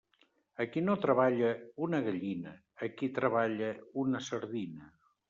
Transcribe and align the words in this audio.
A 0.63 0.65
qui 0.75 0.81
no 0.85 0.93
treballa, 1.01 1.51
una 1.87 1.99
gallina; 2.07 2.53
a 2.87 2.89
qui 3.03 3.11
treballa, 3.19 3.69
una 4.05 4.23
sardina. 4.31 4.91